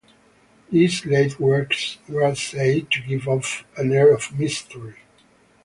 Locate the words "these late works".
0.71-1.99